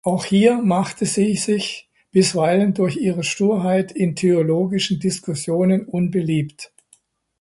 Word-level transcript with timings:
Auch 0.03 0.25
hier 0.25 0.57
machte 0.63 1.05
sie 1.05 1.35
sich 1.35 1.87
bisweilen 2.11 2.73
durch 2.73 2.95
ihre 2.97 3.23
Sturheit 3.23 3.91
in 3.91 4.15
theologischen 4.15 4.99
Diskussionen 4.99 5.85
unbeliebt. 5.85 6.73